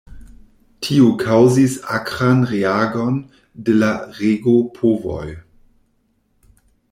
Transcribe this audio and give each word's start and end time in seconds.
Tio 0.85 1.09
kaŭzis 1.23 1.75
akran 1.97 2.41
reagon 2.53 3.21
de 3.67 3.77
la 3.83 3.91
regopovoj. 4.21 5.27